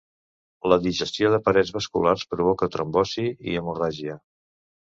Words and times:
La 0.71 0.77
digestió 0.85 1.29
de 1.33 1.39
parets 1.49 1.69
vasculars 1.77 2.25
provoca 2.33 2.71
trombosi 2.77 3.29
i 3.53 3.57
hemorràgia. 3.61 4.21